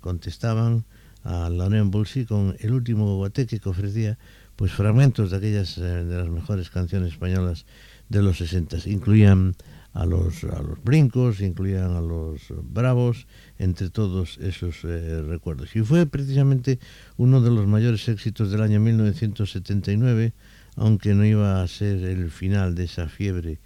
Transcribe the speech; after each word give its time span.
contestaban 0.00 0.84
a 1.24 1.48
Lauren 1.48 1.90
Bulsi 1.90 2.26
con 2.26 2.54
el 2.60 2.72
último 2.72 3.16
guateque 3.16 3.60
que 3.60 3.68
ofrecía 3.68 4.18
pues 4.56 4.72
fragmentos 4.72 5.30
de 5.30 5.38
aquellas 5.38 5.76
de 5.76 6.04
las 6.04 6.28
mejores 6.28 6.68
canciones 6.68 7.12
españolas 7.12 7.64
de 8.10 8.20
los 8.20 8.38
60. 8.38 8.76
Incluían 8.86 9.54
a 9.92 10.06
los, 10.06 10.44
a 10.44 10.62
los 10.62 10.82
brincos, 10.82 11.40
incluían 11.40 11.92
a 11.96 12.00
los 12.00 12.52
bravos, 12.62 13.26
entre 13.58 13.90
todos 13.90 14.38
esos 14.38 14.84
eh, 14.84 15.22
recuerdos. 15.22 15.74
Y 15.74 15.82
fue 15.82 16.06
precisamente 16.06 16.78
uno 17.16 17.40
de 17.40 17.50
los 17.50 17.66
mayores 17.66 18.08
éxitos 18.08 18.50
del 18.50 18.62
año 18.62 18.80
1979, 18.80 20.32
aunque 20.76 21.14
no 21.14 21.24
iba 21.24 21.62
a 21.62 21.68
ser 21.68 22.04
el 22.04 22.30
final 22.30 22.74
de 22.74 22.84
esa 22.84 23.08
fiebre 23.08 23.58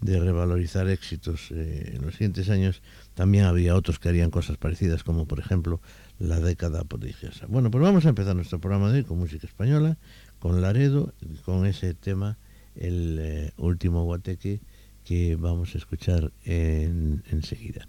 de 0.00 0.18
revalorizar 0.18 0.88
éxitos 0.88 1.50
eh, 1.52 1.92
en 1.94 2.02
los 2.02 2.14
siguientes 2.14 2.50
años, 2.50 2.82
también 3.14 3.44
había 3.44 3.76
otros 3.76 3.98
que 3.98 4.08
harían 4.08 4.30
cosas 4.30 4.56
parecidas, 4.56 5.04
como 5.04 5.26
por 5.26 5.38
ejemplo 5.38 5.80
la 6.18 6.40
década 6.40 6.84
prodigiosa. 6.84 7.46
Bueno, 7.46 7.70
pues 7.70 7.82
vamos 7.82 8.04
a 8.04 8.08
empezar 8.08 8.34
nuestro 8.34 8.60
programa 8.60 8.90
de 8.90 8.98
hoy 8.98 9.04
con 9.04 9.18
música 9.18 9.46
española, 9.46 9.96
con 10.40 10.60
Laredo, 10.60 11.14
con 11.44 11.66
ese 11.66 11.94
tema, 11.94 12.36
el 12.74 13.18
eh, 13.20 13.52
último 13.56 14.04
guateque, 14.04 14.60
que 15.04 15.36
vamos 15.36 15.74
a 15.74 15.78
escuchar 15.78 16.32
enseguida. 16.44 17.86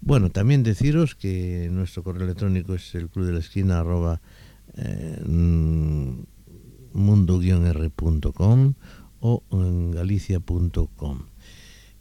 bueno, 0.00 0.30
también 0.30 0.62
deciros 0.62 1.14
que 1.14 1.68
nuestro 1.70 2.02
correo 2.02 2.24
electrónico 2.24 2.74
es 2.74 2.94
el 2.94 3.08
club 3.08 3.26
de 3.26 3.32
la 3.32 3.40
esquina 3.40 3.80
arroba 3.80 4.20
eh, 4.76 5.22
mundo-r.com 6.92 8.74
o 9.20 9.42
en 9.52 9.90
galicia.com. 9.90 11.26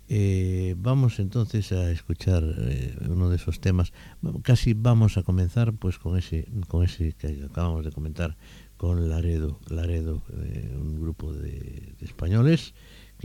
Eh, 0.07 0.75
vamos 0.77 1.19
entonces 1.19 1.71
a 1.71 1.89
escuchar 1.89 2.43
eh, 2.43 2.95
uno 3.09 3.29
de 3.29 3.37
esos 3.37 3.59
temas. 3.59 3.91
Casi 4.43 4.73
vamos 4.73 5.17
a 5.17 5.23
comenzar 5.23 5.73
pues 5.73 5.97
con 5.97 6.17
ese, 6.17 6.47
con 6.67 6.83
ese 6.83 7.13
que 7.13 7.45
acabamos 7.49 7.83
de 7.85 7.91
comentar 7.91 8.37
con 8.77 9.09
Laredo, 9.09 9.59
Laredo, 9.69 10.21
un 10.79 10.99
grupo 10.99 11.33
de 11.33 11.95
españoles 12.01 12.73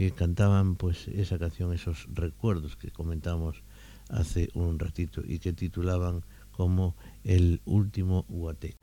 que 0.01 0.09
cantaban 0.09 0.77
pues 0.77 1.07
esa 1.09 1.37
canción, 1.37 1.73
esos 1.73 2.07
recuerdos 2.11 2.75
que 2.75 2.89
comentamos 2.89 3.61
hace 4.09 4.49
un 4.55 4.79
ratito 4.79 5.21
y 5.23 5.37
que 5.37 5.53
titulaban 5.53 6.23
como 6.49 6.95
El 7.23 7.61
último 7.65 8.25
guate. 8.27 8.77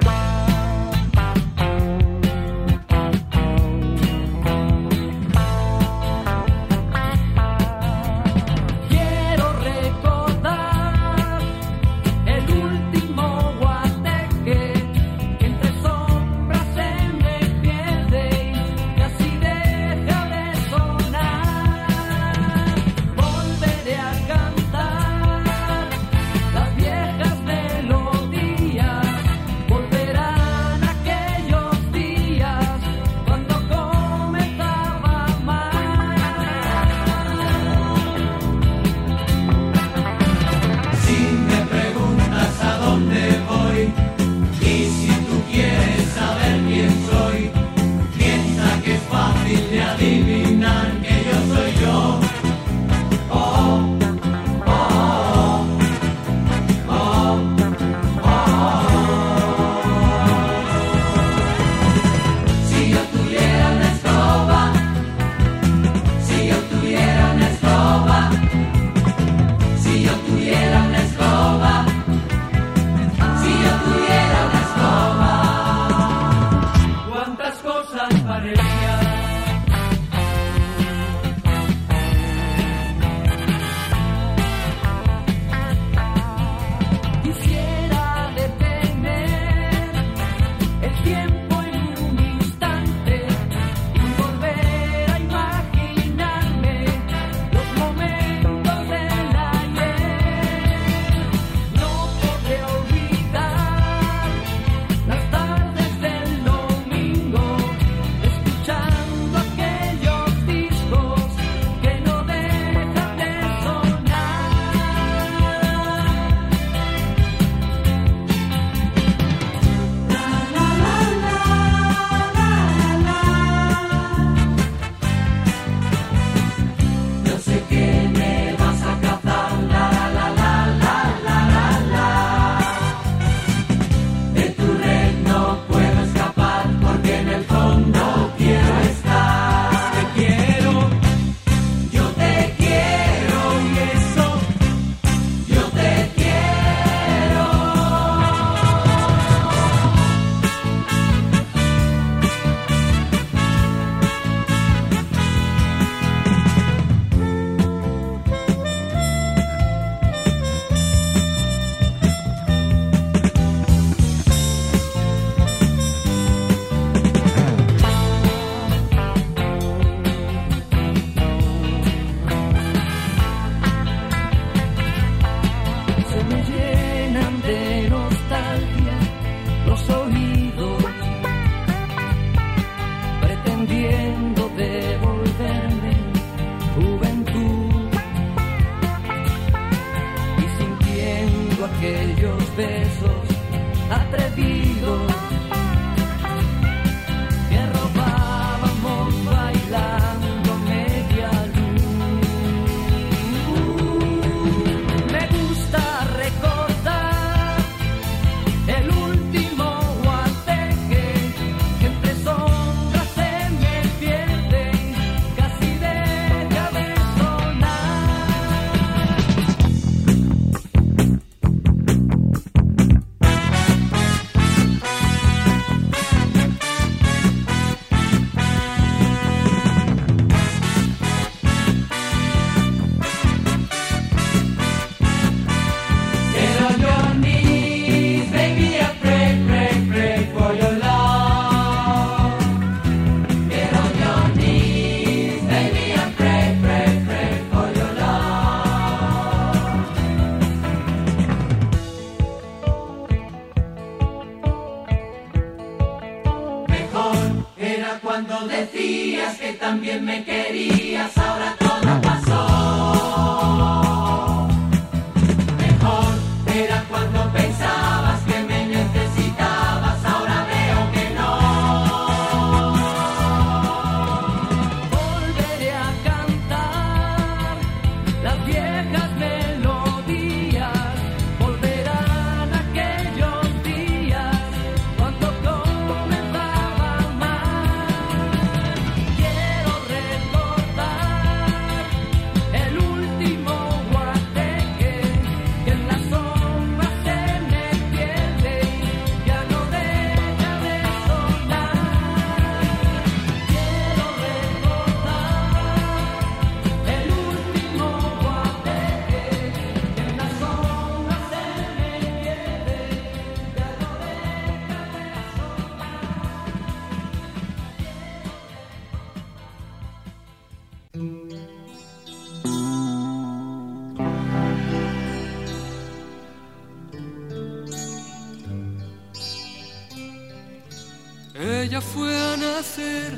Ella 331.35 331.81
fue 331.81 332.17
a 332.17 332.37
nacer 332.37 333.13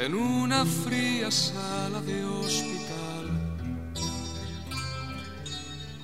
en 0.00 0.14
una 0.14 0.66
fría 0.66 1.30
sala 1.30 2.02
de 2.02 2.22
hospital. 2.24 3.24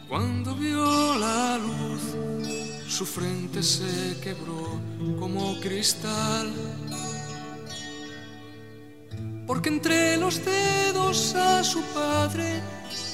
Cuando 0.09 0.55
vio 0.55 1.19
la 1.19 1.59
luz, 1.59 2.03
su 2.89 3.05
frente 3.05 3.63
se 3.63 4.19
quebró 4.23 4.81
como 5.19 5.61
cristal. 5.61 6.51
Porque 9.63 9.77
entre 9.77 10.17
los 10.17 10.45
dedos 10.45 11.37
a 11.37 11.63
su 11.63 11.81
padre, 11.95 12.61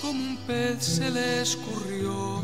como 0.01 0.19
un 0.19 0.39
pez 0.47 0.83
se 0.83 1.11
le 1.11 1.43
escurrió. 1.43 2.43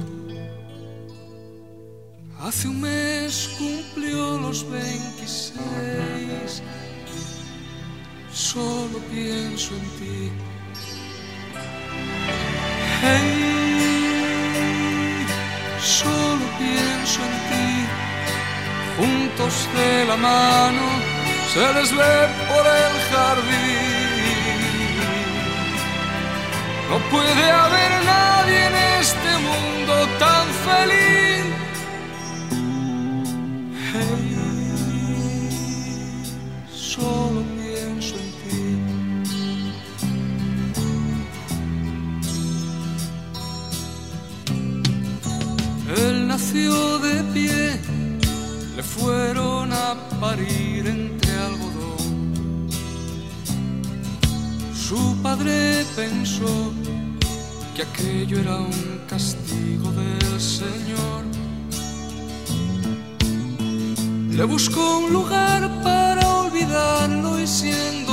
Hace 2.38 2.68
un 2.68 2.82
mes 2.82 3.48
cumplió 3.56 4.36
los 4.40 4.70
26. 4.70 5.54
Solo 8.30 8.98
pienso 9.10 9.74
en 9.74 9.88
ti. 9.98 10.30
Hey, 13.00 14.04
solo 15.80 16.44
pienso 16.58 17.20
en 17.24 17.36
ti. 17.48 17.86
Juntos 18.98 19.54
de 19.74 20.04
la 20.04 20.16
mano 20.18 20.93
se 21.54 21.66
les 21.72 21.90
ve 21.92 22.14
por 22.48 22.64
el 22.82 22.94
jardín. 23.10 24.64
No 26.90 26.96
puede 27.12 27.44
haber 27.62 27.92
nadie 28.04 28.58
en 28.70 28.76
este 29.00 29.30
mundo 29.48 29.94
tan 30.24 30.46
feliz. 30.66 31.44
Hey, 33.92 34.28
solo 36.72 37.40
pienso 37.56 38.14
en 38.24 38.30
ti. 38.40 38.62
Él 46.02 46.16
nació 46.26 46.72
de 46.98 47.14
pie, 47.32 47.62
le 48.76 48.82
fueron 48.82 49.72
a 49.72 49.94
parir 50.20 50.63
padre 55.36 55.84
pensó 55.96 56.72
que 57.74 57.82
aquello 57.82 58.38
era 58.38 58.56
un 58.56 59.00
castigo 59.08 59.90
del 59.90 60.40
Señor. 60.40 61.22
Le 64.30 64.44
buscó 64.44 64.98
un 64.98 65.12
lugar 65.12 65.60
para 65.82 66.22
olvidarlo 66.42 67.40
y 67.40 67.46
siendo 67.46 68.03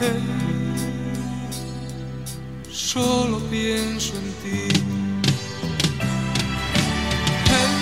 Hey, 0.00 0.22
solo 2.70 3.40
pienso 3.50 4.14
en 4.16 4.32
ti. 4.42 4.68
Hey, 7.50 7.72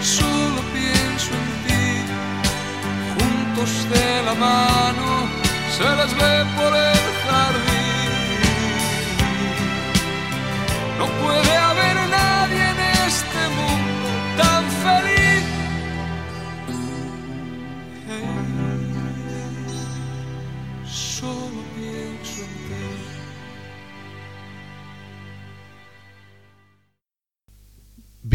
solo 0.00 0.62
pienso 0.72 1.30
en 1.34 1.48
ti. 1.66 1.84
Juntos 3.14 3.70
de 3.90 4.22
la 4.24 4.34
mano 4.34 5.28
se 5.76 5.84
les 5.96 6.12
ve 6.16 6.34
por 6.56 6.72
el 6.74 6.97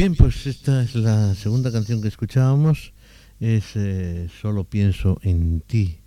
Bien, 0.04 0.16
pues 0.16 0.48
esta 0.48 0.84
es 0.84 0.96
la 0.96 1.34
segunda 1.34 1.72
canción 1.72 2.02
que 2.02 2.10
escuchábamos. 2.10 2.92
Es 3.40 3.64
eh, 3.76 4.28
Solo 4.42 4.66
pienso 4.66 5.18
en 5.22 5.62
ti. 5.62 6.00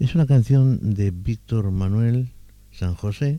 Es 0.00 0.16
una 0.16 0.26
canción 0.26 0.94
de 0.94 1.12
Víctor 1.12 1.70
Manuel 1.70 2.30
San 2.72 2.96
José, 2.96 3.38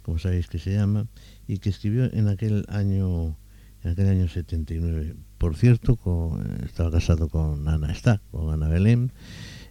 como 0.00 0.18
sabéis 0.18 0.46
que 0.46 0.58
se 0.58 0.72
llama, 0.72 1.06
y 1.46 1.58
que 1.58 1.68
escribió 1.68 2.10
en 2.14 2.28
aquel 2.28 2.64
año, 2.70 3.36
en 3.82 3.90
aquel 3.90 4.08
año 4.08 4.26
79. 4.26 5.16
Por 5.36 5.54
cierto, 5.54 5.96
con- 5.96 6.64
estaba 6.64 6.90
casado 6.90 7.28
con 7.28 7.68
Ana 7.68 7.92
Está, 7.92 8.22
con 8.30 8.54
Ana 8.54 8.70
Belén. 8.70 9.12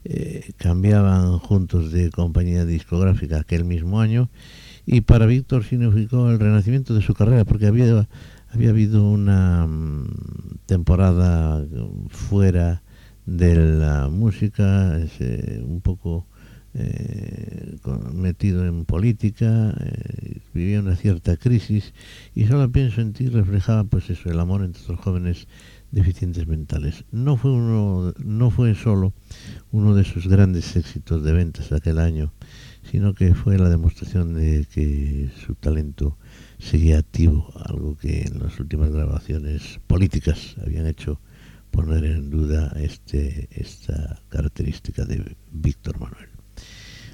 Eh, 0.03 0.51
cambiaban 0.57 1.39
juntos 1.39 1.91
de 1.91 2.11
compañía 2.11 2.65
discográfica 2.65 3.39
aquel 3.39 3.65
mismo 3.65 3.99
año 3.99 4.29
y 4.85 5.01
para 5.01 5.27
Víctor 5.27 5.63
significó 5.63 6.31
el 6.31 6.39
renacimiento 6.39 6.95
de 6.95 7.03
su 7.03 7.13
carrera 7.13 7.45
porque 7.45 7.67
había 7.67 8.07
había 8.53 8.69
habido 8.69 9.09
una 9.09 9.65
mm, 9.67 10.59
temporada 10.65 11.65
fuera 12.09 12.83
de 13.25 13.55
la 13.55 14.09
música, 14.09 14.97
ese, 14.97 15.61
un 15.65 15.81
poco 15.81 16.27
eh, 16.73 17.77
metido 18.13 18.65
en 18.65 18.85
política, 18.85 19.73
eh, 19.79 20.39
vivía 20.53 20.79
una 20.79 20.95
cierta 20.95 21.37
crisis 21.37 21.93
y 22.35 22.45
solo 22.45 22.71
pienso 22.71 23.01
en 23.01 23.13
ti 23.13 23.27
reflejaba 23.27 23.83
pues 23.83 24.09
eso, 24.09 24.29
el 24.29 24.39
amor 24.39 24.63
entre 24.63 24.81
los 24.87 24.99
jóvenes 24.99 25.47
deficientes 25.91 26.47
mentales. 26.47 27.05
No 27.11 27.37
fue 27.37 27.51
uno, 27.51 28.13
no 28.23 28.49
fue 28.49 28.75
solo 28.75 29.13
uno 29.71 29.95
de 29.95 30.03
sus 30.03 30.27
grandes 30.27 30.75
éxitos 30.75 31.23
de 31.23 31.31
ventas 31.33 31.71
aquel 31.71 31.99
año, 31.99 32.33
sino 32.89 33.13
que 33.13 33.33
fue 33.33 33.57
la 33.57 33.69
demostración 33.69 34.33
de 34.33 34.65
que 34.73 35.29
su 35.45 35.55
talento 35.55 36.17
seguía 36.61 36.99
activo, 36.99 37.51
algo 37.65 37.97
que 37.97 38.21
en 38.21 38.39
las 38.39 38.59
últimas 38.59 38.91
grabaciones 38.91 39.79
políticas 39.87 40.55
habían 40.63 40.85
hecho 40.85 41.19
poner 41.71 42.05
en 42.05 42.29
duda 42.29 42.73
este, 42.75 43.49
esta 43.51 44.21
característica 44.29 45.03
de 45.05 45.35
Víctor 45.51 45.99
Manuel. 45.99 46.29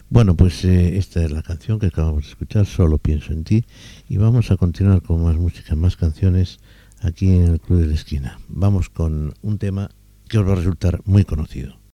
Bueno, 0.09 0.35
pues 0.35 0.63
eh, 0.65 0.97
esta 0.97 1.23
es 1.23 1.31
la 1.31 1.41
canción 1.41 1.79
que 1.79 1.87
acabamos 1.87 2.23
de 2.23 2.29
escuchar, 2.29 2.65
Solo 2.65 2.97
pienso 2.97 3.33
en 3.33 3.43
ti, 3.43 3.65
y 4.07 4.17
vamos 4.17 4.51
a 4.51 4.57
continuar 4.57 5.01
con 5.01 5.23
más 5.23 5.35
música, 5.35 5.75
más 5.75 5.95
canciones 5.95 6.59
aquí 7.01 7.33
en 7.33 7.43
el 7.43 7.59
Club 7.59 7.79
de 7.79 7.87
la 7.87 7.93
Esquina. 7.93 8.39
Vamos 8.47 8.89
con 8.89 9.33
un 9.41 9.57
tema 9.57 9.89
que 10.27 10.37
os 10.37 10.47
va 10.47 10.53
a 10.53 10.55
resultar 10.55 11.01
muy 11.05 11.23
conocido. 11.23 11.86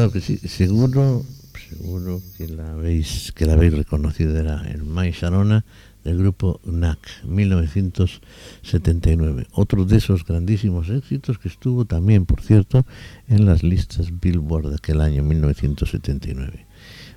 Claro 0.00 0.14
que 0.14 0.22
sí, 0.22 0.38
seguro, 0.38 1.26
seguro 1.68 2.22
que 2.38 2.48
la 2.48 2.72
habéis, 2.72 3.32
que 3.32 3.44
la 3.44 3.52
habéis 3.52 3.74
reconocido, 3.74 4.34
era 4.34 4.66
el 4.70 4.82
Mai 4.82 5.12
Sharona 5.12 5.66
del 6.04 6.16
grupo 6.16 6.58
NAC, 6.64 7.22
1979. 7.26 9.46
Otro 9.52 9.84
de 9.84 9.98
esos 9.98 10.24
grandísimos 10.24 10.88
éxitos 10.88 11.38
que 11.38 11.48
estuvo 11.48 11.84
también, 11.84 12.24
por 12.24 12.40
cierto, 12.40 12.86
en 13.28 13.44
las 13.44 13.62
listas 13.62 14.18
Billboard 14.22 14.70
de 14.70 14.76
aquel 14.76 15.02
año, 15.02 15.22
1979. 15.22 16.64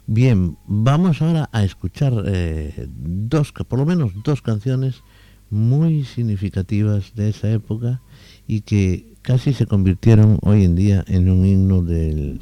Bien, 0.06 0.58
vamos 0.68 1.22
ahora 1.22 1.50
a 1.54 1.64
escuchar 1.64 2.12
eh, 2.26 2.90
dos, 2.98 3.54
por 3.54 3.80
lo 3.80 3.86
menos 3.86 4.12
dos 4.26 4.42
canciones 4.42 5.04
muy 5.50 6.04
significativas 6.04 7.16
de 7.16 7.30
esa 7.30 7.50
época 7.50 8.02
y 8.46 8.60
que 8.60 9.13
casi 9.24 9.54
se 9.54 9.66
convirtieron 9.66 10.38
hoy 10.42 10.66
en 10.66 10.76
día 10.76 11.04
en 11.08 11.32
un 11.32 11.46
himno 11.46 11.82
del, 11.82 12.40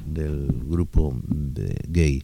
grupo 0.67 1.15
de 1.28 1.76
gay. 1.88 2.24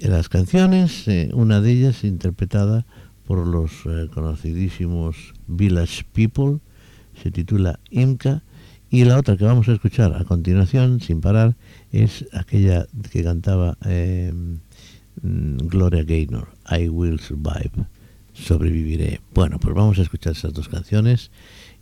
Las 0.00 0.28
canciones, 0.28 1.08
eh, 1.08 1.30
una 1.32 1.60
de 1.60 1.72
ellas 1.72 2.04
interpretada 2.04 2.84
por 3.24 3.46
los 3.46 3.70
eh, 3.86 4.08
conocidísimos 4.12 5.32
Village 5.46 6.04
People, 6.12 6.58
se 7.22 7.30
titula 7.30 7.80
Imca, 7.90 8.42
y 8.90 9.04
la 9.04 9.18
otra 9.18 9.36
que 9.36 9.44
vamos 9.44 9.68
a 9.68 9.72
escuchar 9.72 10.14
a 10.14 10.24
continuación, 10.24 11.00
sin 11.00 11.20
parar, 11.20 11.56
es 11.92 12.26
aquella 12.32 12.86
que 13.12 13.22
cantaba 13.22 13.76
mm, 13.82 15.56
Gloria 15.68 16.04
Gaynor, 16.04 16.48
I 16.70 16.88
Will 16.88 17.20
Survive, 17.20 17.86
sobreviviré. 18.32 19.20
Bueno, 19.34 19.58
pues 19.60 19.74
vamos 19.74 19.98
a 19.98 20.02
escuchar 20.02 20.32
esas 20.32 20.52
dos 20.52 20.68
canciones 20.68 21.30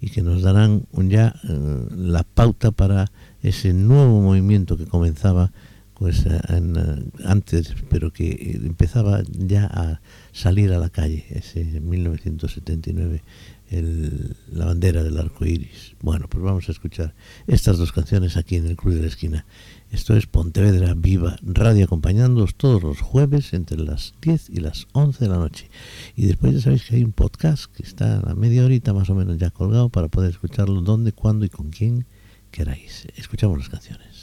y 0.01 0.11
que 0.11 0.23
nos 0.23 0.43
darán 0.43 0.87
ya 1.09 1.35
eh, 1.49 1.87
la 1.97 2.23
pauta 2.23 2.71
para 2.71 3.07
ese 3.43 3.73
nuevo 3.73 4.21
movimiento 4.21 4.77
que 4.77 4.87
comenzaba 4.87 5.53
pues 5.95 6.27
eh, 6.27 6.39
eh, 6.51 7.05
antes, 7.25 7.75
pero 7.89 8.13
que 8.13 8.61
empezaba 8.63 9.23
ya 9.33 9.65
a 9.65 10.01
salir 10.33 10.73
a 10.73 10.79
la 10.79 10.91
calle, 10.91 11.25
ese 11.31 11.65
1979, 11.65 13.23
el- 13.71 14.37
la 14.53 14.67
bandera 14.67 15.03
del 15.03 15.19
arco 15.19 15.47
iris. 15.47 15.95
Bueno, 16.03 16.27
pues 16.29 16.43
vamos 16.45 16.69
a 16.69 16.73
escuchar 16.73 17.15
estas 17.47 17.79
dos 17.79 17.93
canciones 17.93 18.37
aquí 18.37 18.57
en 18.57 18.67
el 18.67 18.77
Club 18.77 18.95
de 18.95 19.01
la 19.03 19.07
Esquina. 19.09 19.47
Esto 19.91 20.17
es 20.17 20.27
Pontevedra 20.27 20.95
Viva 20.95 21.37
Radio, 21.43 21.85
acompañándoos 21.85 22.57
todos 22.57 22.83
los 22.83 23.01
jueves 23.01 23.53
entre 23.53 23.79
las 23.79 24.15
10 24.21 24.51
y 24.51 24.57
las 24.57 24.89
11 24.93 25.25
de 25.25 25.31
la 25.31 25.39
noche. 25.39 25.71
Y 26.17 26.27
después 26.27 26.55
ya 26.55 26.61
sabéis 26.61 26.85
que 26.85 26.97
hay 26.97 27.05
un 27.05 27.13
podcast 27.13 27.67
que 27.73 27.85
está 27.85 28.19
a 28.21 28.35
media 28.35 28.65
horita 28.65 28.93
más 28.93 29.09
o 29.11 29.15
menos 29.15 29.39
ya 29.39 29.51
colgado 29.51 29.89
para 29.89 30.09
poder 30.09 30.31
escucharlo 30.31 30.81
donde, 30.83 31.13
cuándo 31.13 31.47
y 31.47 31.51
con 31.51 31.71
quién 31.71 32.05
queráis. 32.51 33.07
Escuchamos 33.17 33.59
las 33.59 33.69
canciones. 33.69 34.16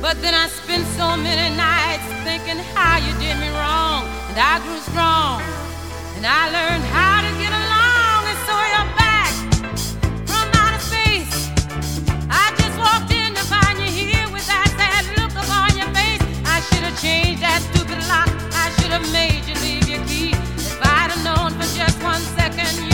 But 0.00 0.22
then 0.22 0.32
I 0.32 0.48
spent 0.48 0.86
so 0.96 1.14
many 1.14 1.54
nights 1.54 2.08
thinking 2.24 2.56
how 2.72 2.96
you 2.96 3.12
did 3.20 3.36
me 3.36 3.52
wrong. 3.52 4.08
And 4.32 4.38
I 4.40 4.56
grew 4.64 4.80
strong. 4.80 5.42
And 6.16 6.24
I 6.24 6.48
learned 6.48 6.84
how 6.88 7.20
to 7.20 7.30
get 7.36 7.52
along. 7.52 8.20
And 8.32 8.40
so 8.48 8.54
you're 8.72 8.90
back 8.96 9.30
from 10.24 10.48
outer 10.56 10.80
space. 10.80 11.52
I 12.32 12.48
just 12.56 12.76
walked 12.80 13.12
in 13.12 13.34
to 13.36 13.44
find 13.44 13.76
you 13.76 13.92
here 13.92 14.24
with 14.32 14.46
that 14.48 14.72
sad 14.80 15.04
look 15.20 15.36
upon 15.36 15.76
your 15.76 15.92
face. 15.92 16.24
I 16.48 16.64
should 16.72 16.84
have 16.88 16.96
changed 16.96 17.42
that 17.42 17.60
stupid 17.68 18.00
lock. 18.08 18.32
I 18.56 18.72
should 18.80 18.92
have 18.96 19.04
made 19.12 19.44
you 19.44 19.54
leave 19.60 19.86
your 19.86 20.02
key. 20.08 20.32
If 20.32 20.80
I'd 20.80 21.12
have 21.12 21.22
known 21.28 21.52
for 21.60 21.68
just 21.76 22.02
one 22.02 22.24
second, 22.40 22.89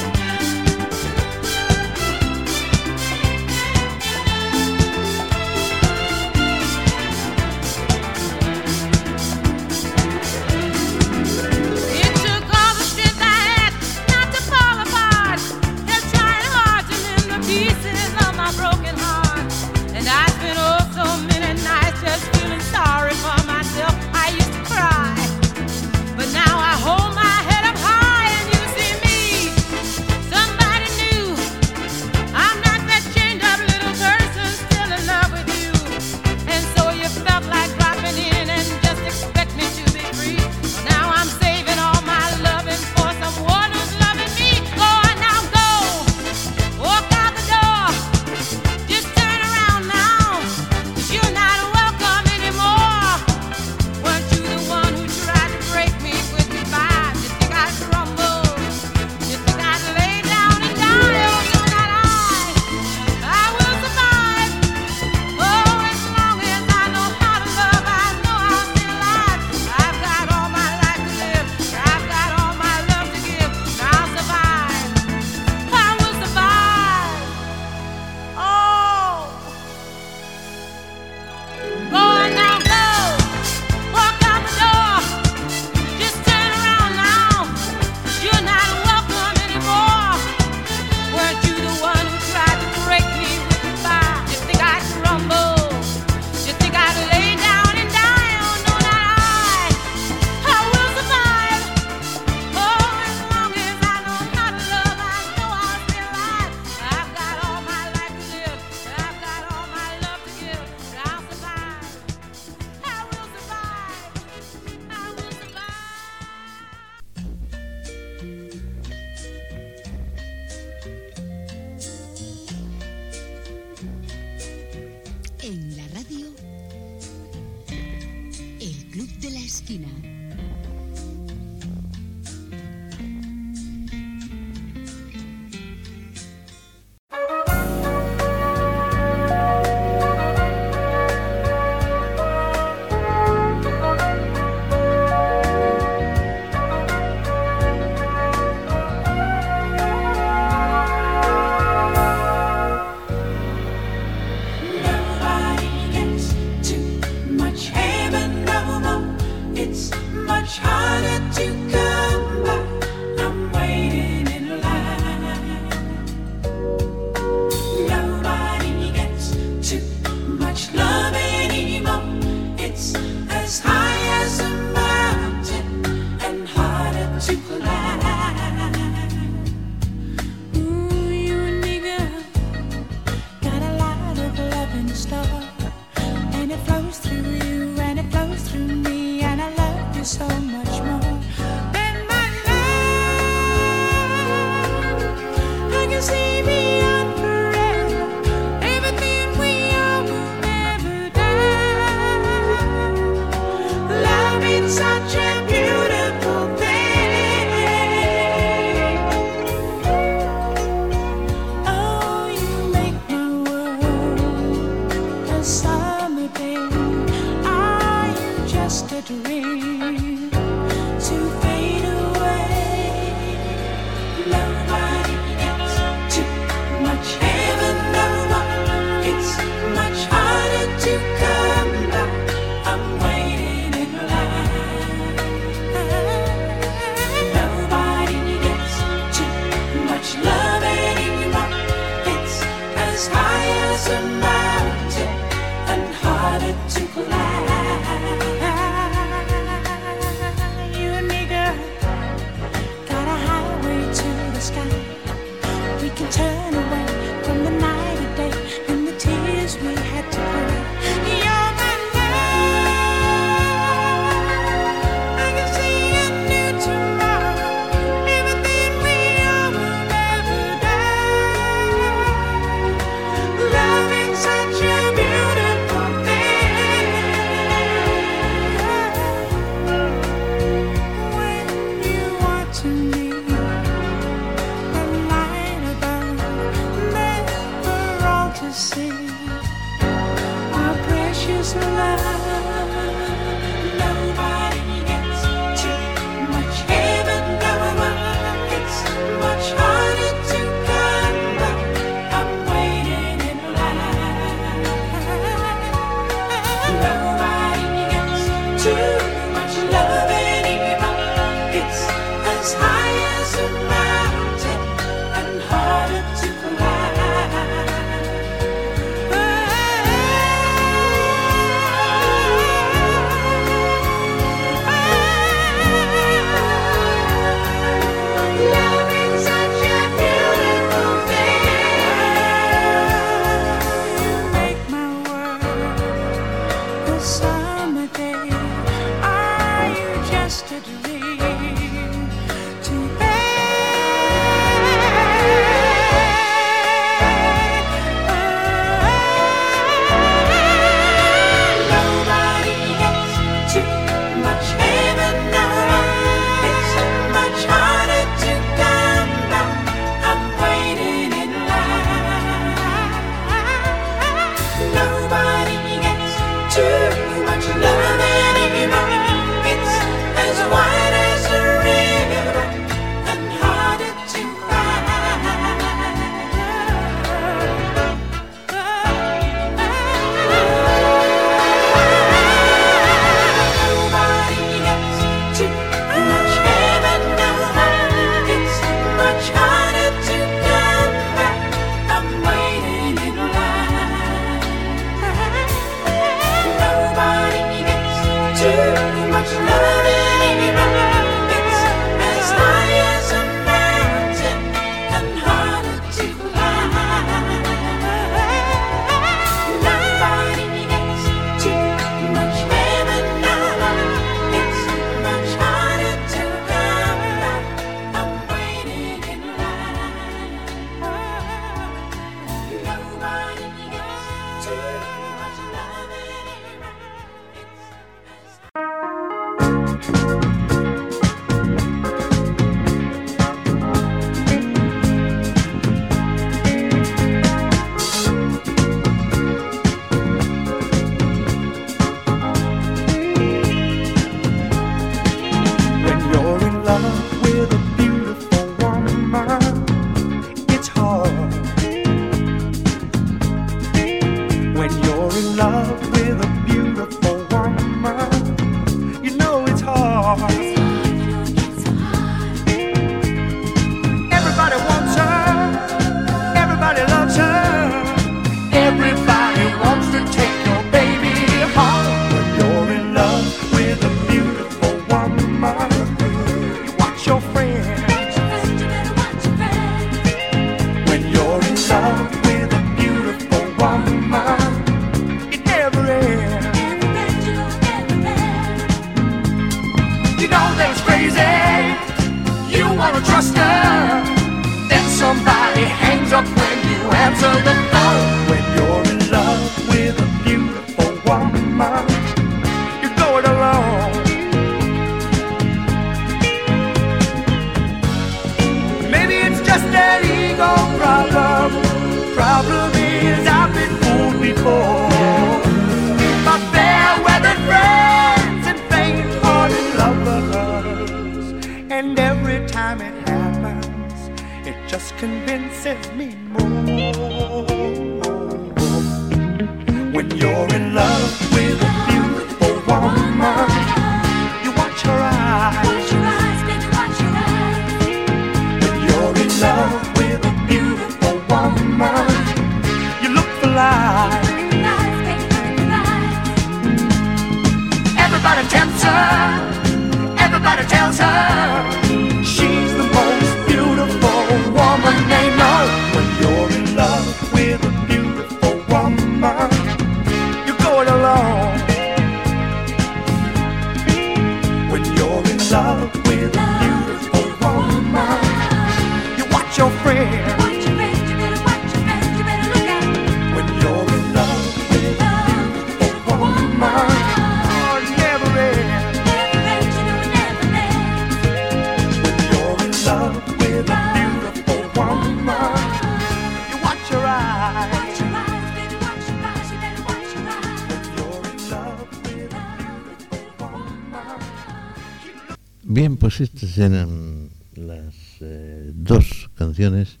estas 596.50 596.72
eran 596.72 597.30
las 597.54 597.94
eh, 598.20 598.72
dos 598.74 599.30
canciones 599.34 600.00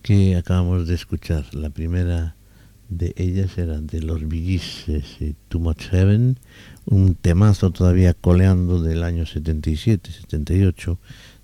que 0.00 0.36
acabamos 0.36 0.88
de 0.88 0.94
escuchar. 0.94 1.54
La 1.54 1.68
primera 1.68 2.34
de 2.88 3.12
ellas 3.16 3.58
era 3.58 3.78
de 3.80 4.00
los 4.00 4.22
ese 4.22 5.36
Too 5.48 5.60
Much 5.60 5.90
Heaven, 5.90 6.38
un 6.86 7.14
temazo 7.14 7.72
todavía 7.72 8.14
coleando 8.14 8.82
del 8.82 9.02
año 9.02 9.26
77, 9.26 10.10
78, 10.10 10.98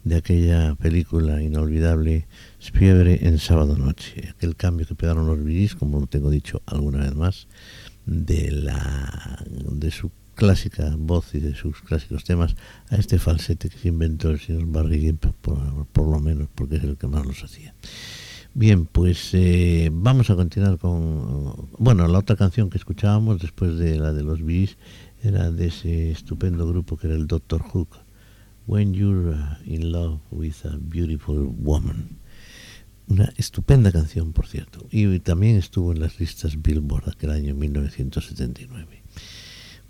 de 0.04 0.16
aquella 0.16 0.74
película 0.76 1.42
inolvidable 1.42 2.26
Fiebre 2.58 3.26
en 3.26 3.38
sábado 3.38 3.76
noche. 3.76 4.30
Aquel 4.30 4.56
cambio 4.56 4.86
que 4.86 4.94
pegaron 4.94 5.26
los 5.26 5.46
Gees, 5.46 5.74
como 5.74 6.00
lo 6.00 6.06
tengo 6.06 6.30
dicho 6.30 6.62
alguna 6.64 7.00
vez 7.00 7.14
más, 7.14 7.48
de, 8.06 8.50
la, 8.50 9.44
de 9.46 9.90
su 9.90 10.10
clásica 10.38 10.94
voz 10.96 11.34
y 11.34 11.40
de 11.40 11.56
sus 11.56 11.80
clásicos 11.80 12.22
temas 12.22 12.54
a 12.90 12.94
este 12.94 13.18
falsete 13.18 13.68
que 13.68 13.76
se 13.76 13.88
inventó 13.88 14.30
el 14.30 14.38
señor 14.38 14.66
Barry 14.66 15.00
Gibb, 15.00 15.32
por, 15.42 15.86
por 15.86 16.06
lo 16.06 16.20
menos 16.20 16.48
porque 16.54 16.76
es 16.76 16.84
el 16.84 16.96
que 16.96 17.08
más 17.08 17.26
los 17.26 17.42
hacía. 17.42 17.74
Bien, 18.54 18.86
pues 18.86 19.30
eh, 19.32 19.90
vamos 19.92 20.30
a 20.30 20.36
continuar 20.36 20.78
con... 20.78 21.68
Bueno, 21.78 22.06
la 22.06 22.20
otra 22.20 22.36
canción 22.36 22.70
que 22.70 22.78
escuchábamos 22.78 23.42
después 23.42 23.78
de 23.78 23.98
la 23.98 24.12
de 24.12 24.22
los 24.22 24.44
Bees 24.44 24.76
era 25.24 25.50
de 25.50 25.66
ese 25.66 26.12
estupendo 26.12 26.68
grupo 26.68 26.96
que 26.96 27.08
era 27.08 27.16
el 27.16 27.26
Doctor 27.26 27.60
Hook. 27.60 27.98
When 28.68 28.94
You're 28.94 29.30
uh, 29.30 29.56
in 29.64 29.90
Love 29.90 30.20
with 30.30 30.64
a 30.64 30.78
Beautiful 30.78 31.52
Woman. 31.58 32.16
Una 33.08 33.32
estupenda 33.36 33.90
canción, 33.90 34.32
por 34.32 34.46
cierto. 34.46 34.86
Y 34.92 35.18
también 35.18 35.56
estuvo 35.56 35.90
en 35.90 35.98
las 35.98 36.20
listas 36.20 36.62
Billboard 36.62 37.08
aquel 37.08 37.30
año 37.30 37.56
1979. 37.56 38.97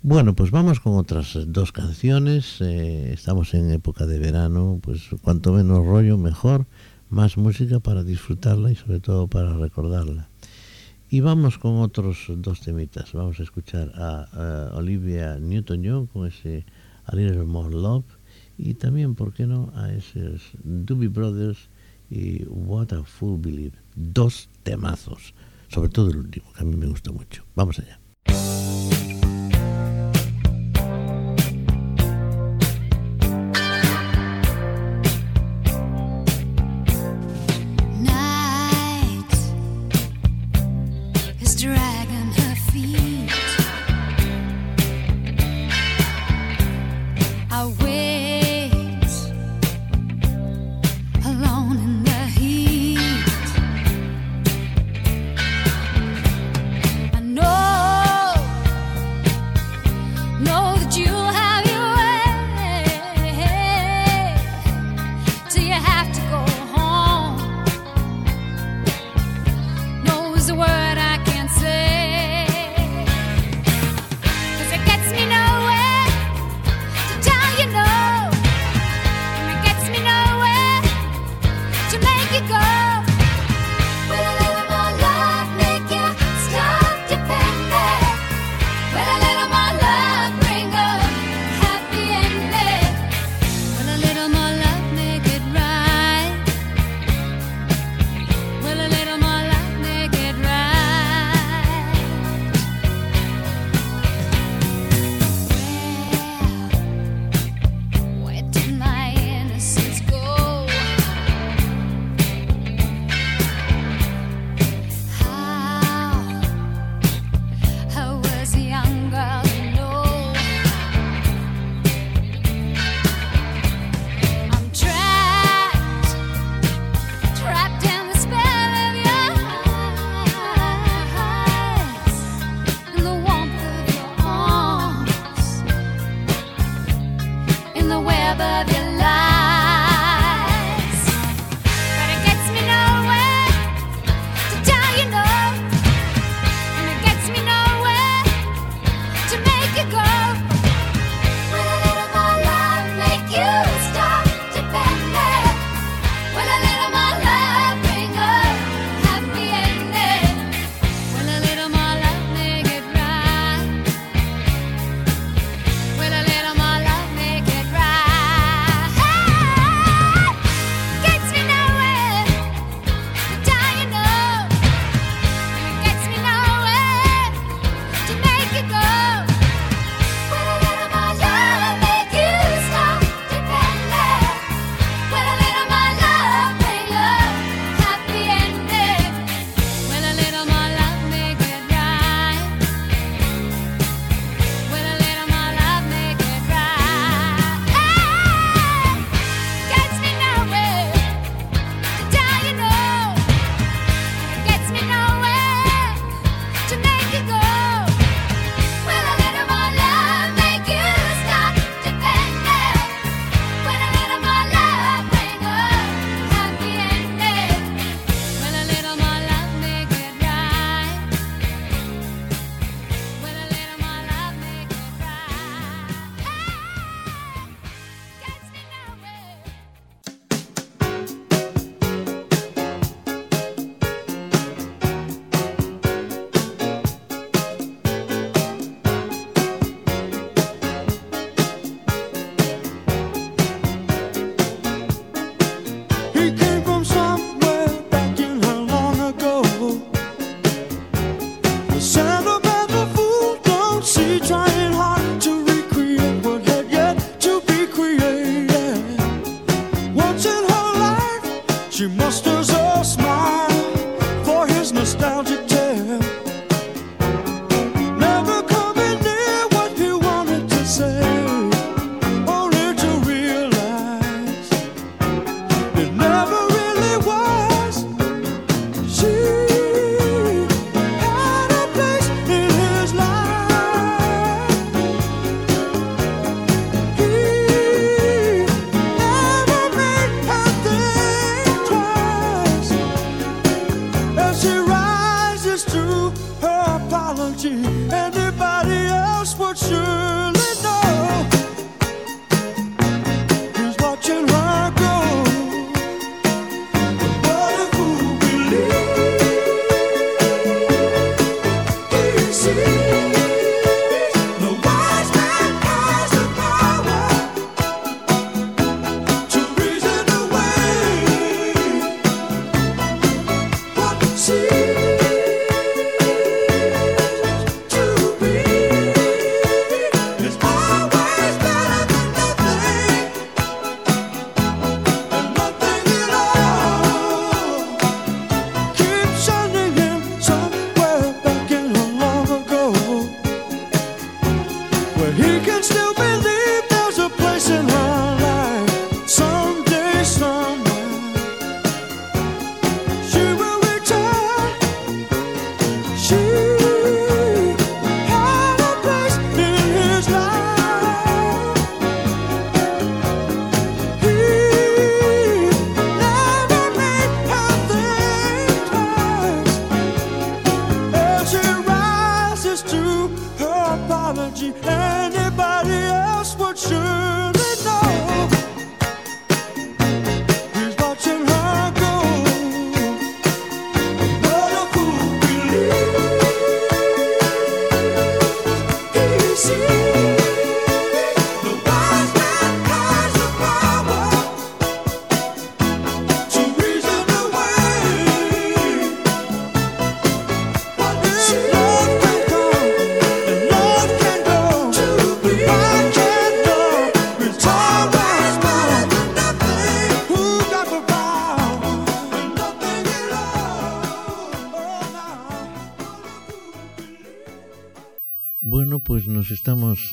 Bueno, 0.01 0.33
pues 0.33 0.49
vamos 0.51 0.79
con 0.79 0.95
otras 0.95 1.37
dos 1.47 1.73
canciones. 1.73 2.61
Eh, 2.61 3.11
estamos 3.11 3.53
en 3.53 3.69
época 3.71 4.05
de 4.05 4.17
verano, 4.17 4.79
pues 4.81 5.09
cuanto 5.21 5.51
menos 5.51 5.85
rollo, 5.85 6.17
mejor. 6.17 6.67
Más 7.09 7.35
música 7.35 7.81
para 7.81 8.05
disfrutarla 8.05 8.71
y 8.71 8.75
sobre 8.75 9.01
todo 9.01 9.27
para 9.27 9.57
recordarla. 9.57 10.29
Y 11.09 11.19
vamos 11.19 11.57
con 11.57 11.81
otros 11.81 12.27
dos 12.29 12.61
temitas. 12.61 13.11
Vamos 13.11 13.41
a 13.41 13.43
escuchar 13.43 13.91
a, 13.95 14.71
Olivia 14.75 15.37
Newton-John 15.37 16.07
con 16.07 16.27
ese 16.27 16.65
A 17.03 17.13
Little 17.13 17.43
More 17.43 17.75
Love 17.75 18.05
y 18.57 18.75
también, 18.75 19.15
¿por 19.15 19.33
qué 19.33 19.47
no?, 19.47 19.73
a 19.75 19.91
esos 19.91 20.51
Doobie 20.63 21.09
Brothers 21.09 21.67
y 22.09 22.45
What 22.45 22.93
a 22.93 23.03
Fool 23.03 23.41
Believe. 23.41 23.77
Dos 23.97 24.47
temazos, 24.63 25.33
sobre 25.67 25.89
todo 25.89 26.09
el 26.09 26.19
último, 26.19 26.53
que 26.53 26.61
a 26.61 26.65
mí 26.65 26.77
me 26.77 26.87
gustó 26.87 27.11
mucho. 27.11 27.43
Vamos 27.53 27.79
allá. 27.79 27.98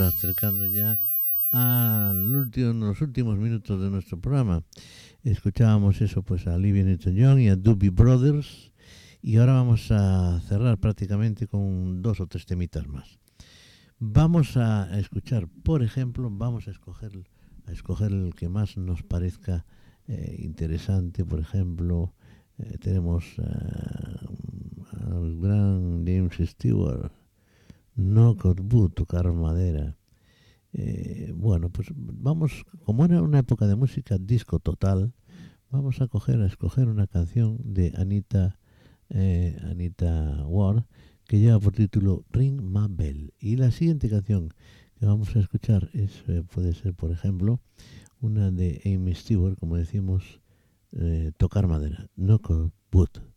Acercando 0.00 0.66
ya 0.66 0.98
último, 1.52 2.72
los 2.86 3.00
últimos 3.00 3.38
minutos 3.38 3.80
de 3.80 3.90
nuestro 3.90 4.20
programa. 4.20 4.62
Escuchábamos 5.22 6.00
eso 6.00 6.22
pues 6.22 6.46
a 6.46 6.54
Olivia 6.54 6.84
Newton-John 6.84 7.40
y 7.40 7.48
a 7.48 7.56
Doobie 7.56 7.90
Brothers 7.90 8.72
y 9.22 9.38
ahora 9.38 9.54
vamos 9.54 9.90
a 9.90 10.40
cerrar 10.48 10.78
prácticamente 10.78 11.46
con 11.46 12.02
dos 12.02 12.20
o 12.20 12.26
tres 12.26 12.46
temitas 12.46 12.86
más. 12.86 13.18
Vamos 13.98 14.56
a 14.56 14.98
escuchar, 14.98 15.48
por 15.64 15.82
ejemplo, 15.82 16.28
vamos 16.30 16.68
a 16.68 16.70
escoger, 16.70 17.12
a 17.66 17.72
escoger 17.72 18.12
el 18.12 18.34
que 18.34 18.48
más 18.48 18.76
nos 18.76 19.02
parezca 19.02 19.64
eh, 20.06 20.36
interesante. 20.38 21.24
Por 21.24 21.40
ejemplo, 21.40 22.12
eh, 22.58 22.76
tenemos 22.78 23.24
al 25.00 25.36
gran 25.40 26.04
James 26.06 26.50
Stewart. 26.50 27.10
On 27.96 28.36
wood, 28.72 28.90
tocar 28.90 29.32
madera. 29.32 29.96
Eh, 30.72 31.32
bueno, 31.34 31.70
pues 31.70 31.88
vamos, 31.94 32.64
como 32.84 33.04
era 33.04 33.22
una 33.22 33.38
época 33.38 33.66
de 33.66 33.76
música 33.76 34.18
disco 34.18 34.58
total, 34.58 35.14
vamos 35.70 36.00
a 36.00 36.08
coger 36.08 36.40
a 36.42 36.46
escoger 36.46 36.88
una 36.88 37.06
canción 37.06 37.58
de 37.64 37.94
Anita 37.96 38.58
eh, 39.10 39.56
Anita 39.62 40.44
Ward 40.46 40.84
que 41.26 41.38
lleva 41.38 41.58
por 41.58 41.72
título 41.72 42.24
Ring 42.30 42.60
My 42.60 42.86
Bell. 42.88 43.32
Y 43.38 43.56
la 43.56 43.70
siguiente 43.70 44.08
canción 44.08 44.50
que 44.98 45.06
vamos 45.06 45.34
a 45.34 45.40
escuchar 45.40 45.90
es, 45.92 46.22
eh, 46.28 46.42
puede 46.42 46.72
ser, 46.72 46.94
por 46.94 47.10
ejemplo, 47.10 47.60
una 48.20 48.50
de 48.50 48.80
Amy 48.84 49.14
Stewart, 49.14 49.58
como 49.58 49.76
decíamos, 49.76 50.40
eh, 50.92 51.32
tocar 51.36 51.66
madera, 51.66 52.08
on 52.16 52.72
wood. 52.92 53.35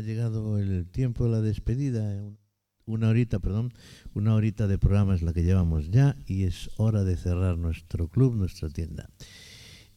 Ha 0.00 0.02
llegado 0.02 0.58
el 0.58 0.86
tiempo 0.86 1.24
de 1.24 1.30
la 1.30 1.40
despedida. 1.40 2.14
eh, 2.14 2.20
un- 2.20 2.38
Una 2.86 3.08
horita, 3.10 3.38
perdón, 3.38 3.72
una 4.14 4.34
horita 4.34 4.66
de 4.66 4.76
programa 4.78 5.14
es 5.14 5.22
la 5.22 5.32
que 5.32 5.44
llevamos 5.44 5.90
ya 5.90 6.16
y 6.26 6.42
es 6.44 6.70
hora 6.76 7.04
de 7.04 7.16
cerrar 7.16 7.56
nuestro 7.56 8.08
club, 8.08 8.34
nuestra 8.34 8.68
tienda. 8.68 9.08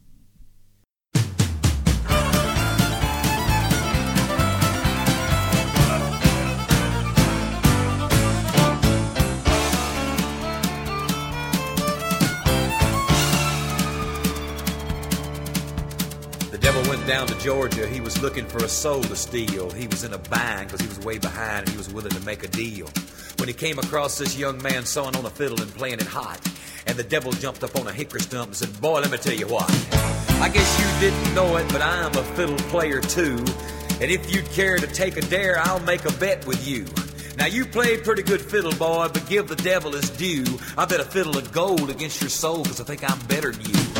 Down 17.05 17.27
to 17.27 17.37
Georgia. 17.39 17.87
He 17.87 18.01
was 18.01 18.21
looking 18.21 18.45
for 18.45 18.57
a 18.63 18.67
soul 18.67 19.01
to 19.03 19.15
steal. 19.15 19.69
He 19.69 19.87
was 19.87 20.03
in 20.03 20.13
a 20.13 20.17
bind 20.17 20.67
because 20.67 20.81
he 20.81 20.87
was 20.87 20.99
way 20.99 21.19
behind 21.19 21.59
and 21.59 21.69
he 21.69 21.77
was 21.77 21.93
willing 21.93 22.11
to 22.11 22.19
make 22.21 22.43
a 22.43 22.47
deal. 22.47 22.87
When 23.37 23.47
he 23.47 23.53
came 23.53 23.77
across 23.77 24.17
this 24.17 24.37
young 24.37 24.61
man 24.61 24.85
sawing 24.85 25.15
on 25.15 25.25
a 25.25 25.29
fiddle 25.29 25.61
and 25.61 25.71
playing 25.73 25.95
it 25.95 26.07
hot, 26.07 26.39
and 26.87 26.97
the 26.97 27.03
devil 27.03 27.31
jumped 27.31 27.63
up 27.63 27.75
on 27.75 27.87
a 27.87 27.93
hickory 27.93 28.21
stump 28.21 28.47
and 28.47 28.55
said, 28.55 28.81
Boy, 28.81 29.01
let 29.01 29.11
me 29.11 29.17
tell 29.17 29.35
you 29.35 29.47
what. 29.47 29.69
I 30.41 30.49
guess 30.49 30.79
you 30.79 31.09
didn't 31.09 31.35
know 31.35 31.57
it, 31.57 31.67
but 31.69 31.81
I'm 31.81 32.15
a 32.15 32.23
fiddle 32.35 32.57
player 32.69 33.01
too. 33.01 33.37
And 34.01 34.11
if 34.11 34.33
you'd 34.33 34.49
care 34.51 34.77
to 34.77 34.87
take 34.87 35.17
a 35.17 35.21
dare, 35.21 35.59
I'll 35.59 35.81
make 35.81 36.05
a 36.05 36.11
bet 36.13 36.45
with 36.47 36.67
you. 36.67 36.85
Now 37.37 37.45
you 37.45 37.65
play 37.65 37.97
pretty 37.97 38.23
good 38.23 38.41
fiddle, 38.41 38.73
boy, 38.73 39.09
but 39.13 39.27
give 39.27 39.47
the 39.47 39.57
devil 39.57 39.91
his 39.91 40.09
due. 40.09 40.45
I 40.77 40.85
bet 40.85 40.99
a 40.99 41.05
fiddle 41.05 41.37
of 41.37 41.51
gold 41.51 41.89
against 41.89 42.21
your 42.21 42.29
soul, 42.29 42.63
cause 42.65 42.81
I 42.81 42.83
think 42.83 43.09
I'm 43.09 43.19
better 43.27 43.51
than 43.51 43.65
you. 43.65 43.94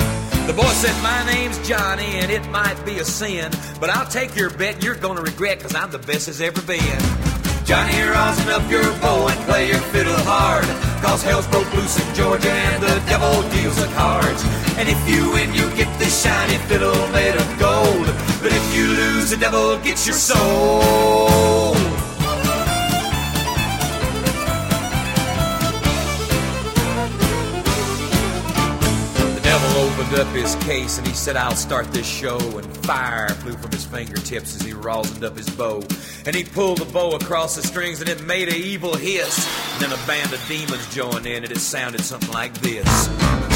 The 0.48 0.54
boy 0.54 0.74
said, 0.74 0.96
My 1.02 1.26
name's 1.26 1.58
Johnny, 1.68 2.20
and 2.22 2.32
it 2.32 2.48
might 2.50 2.80
be 2.86 3.00
a 3.00 3.04
sin, 3.04 3.52
but 3.80 3.90
I'll 3.90 4.06
take 4.06 4.36
your 4.36 4.52
bet, 4.52 4.84
you're 4.84 4.94
gonna 4.94 5.24
regret, 5.24 5.60
cause 5.60 5.74
I'm 5.74 5.90
the 5.90 5.98
best 5.98 6.28
as 6.28 6.40
ever 6.40 6.62
been. 6.62 7.00
Johnny, 7.66 8.00
rosin 8.04 8.50
up 8.50 8.70
your 8.70 8.84
bow 9.02 9.28
and 9.28 9.40
play 9.50 9.70
your 9.70 9.82
fiddle 9.90 10.14
hard, 10.20 10.66
cause 11.04 11.24
hell's 11.24 11.48
broke 11.48 11.74
loose 11.74 11.98
in 12.00 12.14
Georgia, 12.14 12.52
and 12.52 12.84
the 12.84 12.94
devil 13.10 13.42
deals 13.50 13.76
the 13.78 13.88
cards. 13.96 14.44
And 14.78 14.88
if 14.88 15.10
you 15.10 15.32
win, 15.32 15.52
you 15.52 15.66
get 15.76 15.90
this 15.98 16.24
shiny 16.24 16.58
fiddle 16.68 17.08
made 17.10 17.36
of 17.36 17.60
gold, 17.60 18.06
but 18.44 18.52
if 18.54 18.76
you 18.76 18.86
lose, 18.86 19.32
the 19.32 19.38
devil 19.38 19.80
gets 19.80 20.06
your 20.06 20.16
soul. 20.16 21.45
Opened 30.06 30.20
up 30.20 30.34
his 30.36 30.56
case 30.66 30.98
and 30.98 31.08
he 31.08 31.14
said, 31.14 31.36
I'll 31.36 31.56
start 31.56 31.92
this 31.92 32.08
show. 32.08 32.38
And 32.38 32.78
fire 32.86 33.30
flew 33.30 33.54
from 33.54 33.72
his 33.72 33.86
fingertips 33.86 34.56
as 34.56 34.62
he 34.62 34.74
rosined 34.74 35.24
up 35.24 35.38
his 35.38 35.50
bow. 35.50 35.84
And 36.26 36.36
he 36.36 36.44
pulled 36.44 36.80
the 36.80 36.86
bow 36.86 37.12
across 37.12 37.56
the 37.56 37.64
strings 37.64 38.02
and 38.02 38.10
it 38.10 38.22
made 38.24 38.50
a 38.50 38.56
evil 38.56 38.96
hiss. 38.96 39.48
And 39.74 39.84
then 39.84 39.92
a 39.92 40.08
band 40.08 40.34
of 40.34 40.46
demons 40.48 40.94
joined 40.94 41.26
in 41.26 41.44
and 41.44 41.52
it 41.52 41.60
sounded 41.60 42.02
something 42.02 42.32
like 42.32 42.54
this. 42.56 43.55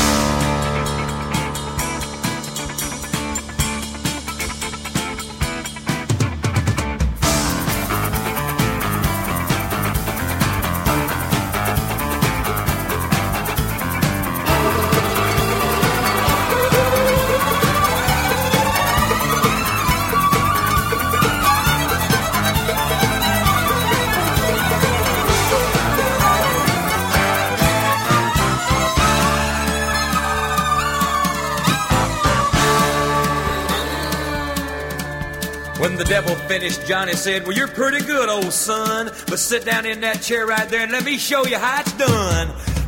Devil 36.10 36.36
finished, 36.50 36.88
Johnny 36.88 37.14
said, 37.14 37.46
Well, 37.46 37.56
you're 37.56 37.68
pretty 37.68 38.04
good, 38.04 38.30
old 38.30 38.52
son. 38.52 39.12
But 39.28 39.38
sit 39.38 39.64
down 39.64 39.86
in 39.86 40.02
that 40.02 40.22
chair 40.22 40.48
right 40.48 40.68
there 40.68 40.82
and 40.82 40.92
let 40.92 41.06
me 41.06 41.18
show 41.18 41.46
you 41.46 41.58
how 41.58 41.82
it's 41.82 41.94
done. 41.94 42.48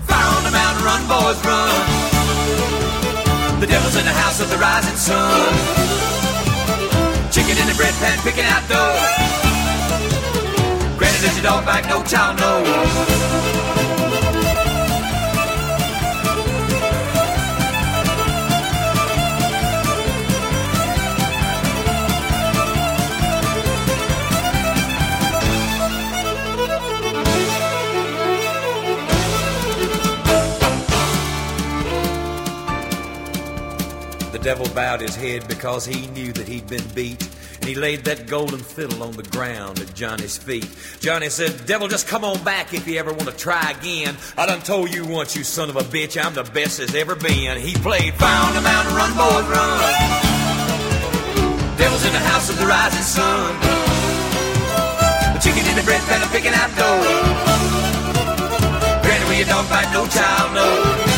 Fire 0.10 0.38
on 0.38 0.44
the 0.44 0.50
mountain, 0.50 0.84
run, 0.84 1.02
boys, 1.06 1.38
run. 1.46 1.70
The 3.62 3.68
devil's 3.68 3.96
in 3.96 4.06
the 4.06 4.12
house 4.12 4.42
of 4.42 4.50
the 4.50 4.58
rising 4.58 4.98
sun. 4.98 5.54
Chicken 7.32 7.62
in 7.62 7.68
the 7.70 7.76
bread 7.78 7.94
pan, 8.02 8.18
picking 8.26 8.46
out 8.46 8.68
dough. 8.68 8.98
Granted, 10.98 11.24
is 11.24 11.36
your 11.36 11.44
dog 11.44 11.66
back? 11.66 11.86
No 11.86 12.04
child, 12.04 12.40
no. 12.40 13.31
Devil 34.42 34.68
bowed 34.74 35.02
his 35.02 35.16
head 35.16 35.48
because 35.48 35.86
he 35.86 36.08
knew 36.08 36.34
that 36.34 36.48
he'd 36.48 36.68
been 36.68 36.88
beat. 36.96 37.22
And 37.56 37.66
he 37.66 37.76
laid 37.76 38.06
that 38.06 38.28
golden 38.28 38.60
fiddle 38.60 39.04
on 39.04 39.12
the 39.12 39.24
ground 39.24 39.80
at 39.80 39.94
Johnny's 39.94 40.38
feet. 40.38 40.68
Johnny 41.00 41.30
said, 41.30 41.68
Devil, 41.68 41.88
just 41.88 42.08
come 42.08 42.24
on 42.24 42.44
back 42.44 42.74
if 42.74 42.88
you 42.88 42.98
ever 42.98 43.14
want 43.14 43.30
to 43.30 43.38
try 43.38 43.72
again. 43.72 44.16
I 44.36 44.48
done 44.48 44.62
told 44.62 44.94
you 44.94 45.06
once, 45.06 45.36
you 45.36 45.44
son 45.44 45.70
of 45.70 45.76
a 45.76 45.84
bitch, 45.84 46.24
I'm 46.24 46.34
the 46.34 46.44
best 46.44 46.80
there's 46.80 46.96
ever 46.96 47.16
been. 47.16 47.58
He 47.62 47.76
played 47.76 48.16
Found 48.16 48.58
a 48.58 48.62
Mountain 48.62 48.96
Run, 48.96 49.12
boys, 49.14 49.46
run. 49.46 50.32
Devil's 51.78 52.06
in 52.06 52.14
the 52.14 52.26
house 52.26 52.50
of 52.50 52.58
the 52.58 52.66
rising 52.66 53.04
sun. 53.04 53.54
The 55.34 55.40
chicken 55.40 55.70
in 55.70 55.76
the 55.76 55.84
bread 55.84 56.02
pan, 56.10 56.22
I'm 56.22 56.30
picking 56.30 56.54
out 56.54 56.70
dough. 56.76 57.02
Granny, 59.04 59.38
your 59.38 59.48
dog 59.48 59.70
bite, 59.70 59.92
no 59.94 60.08
child, 60.08 60.54
no. 60.56 61.11